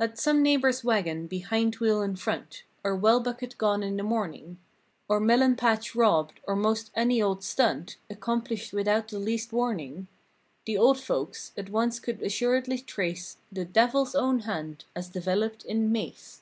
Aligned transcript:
Let 0.00 0.16
some 0.18 0.42
neighbor's 0.42 0.82
wagon 0.82 1.26
be 1.26 1.40
hind 1.40 1.74
wheel 1.74 2.00
in 2.00 2.16
front. 2.16 2.62
Or 2.82 2.96
well 2.96 3.20
bucket 3.20 3.58
gone 3.58 3.82
in 3.82 3.98
the 3.98 4.02
morning; 4.02 4.56
Or 5.06 5.20
melon 5.20 5.54
patch 5.54 5.94
robbed, 5.94 6.40
or 6.48 6.56
most 6.56 6.90
any 6.94 7.20
old 7.20 7.44
stunt 7.44 7.98
Accomplished 8.08 8.72
without 8.72 9.08
the 9.08 9.18
least 9.18 9.52
warning— 9.52 10.08
The 10.64 10.78
old 10.78 10.98
folks, 10.98 11.52
at 11.58 11.68
once 11.68 12.00
could 12.00 12.22
assuredly 12.22 12.78
trace 12.78 13.36
The 13.52 13.66
"devils 13.66 14.14
own 14.14 14.38
hand" 14.48 14.86
as 14.94 15.10
developed 15.10 15.62
in 15.62 15.92
"Mase." 15.92 16.40